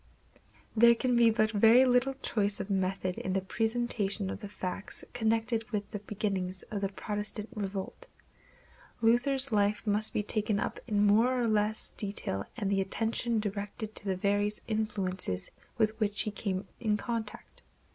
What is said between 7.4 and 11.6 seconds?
revolt. Luther's life must be taken up in more or